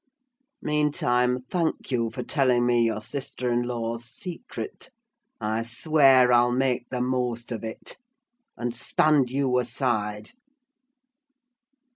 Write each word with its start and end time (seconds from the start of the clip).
Meantime, 0.63 1.43
thank 1.51 1.91
you 1.91 2.09
for 2.09 2.23
telling 2.23 2.65
me 2.65 2.81
your 2.81 2.99
sister 3.01 3.51
in 3.51 3.61
law's 3.61 4.03
secret: 4.03 4.89
I 5.39 5.61
swear 5.61 6.31
I'll 6.33 6.51
make 6.51 6.89
the 6.89 7.01
most 7.01 7.51
of 7.51 7.63
it. 7.63 7.97
And 8.57 8.73
stand 8.73 9.29
you 9.29 9.59
aside!" 9.59 10.31